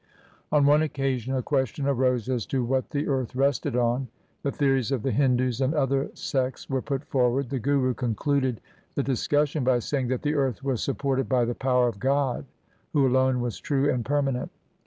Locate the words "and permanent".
13.93-14.49